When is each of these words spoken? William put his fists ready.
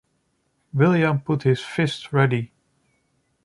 William 0.73 1.21
put 1.21 1.43
his 1.43 1.59
fists 1.59 2.11
ready. 2.11 2.51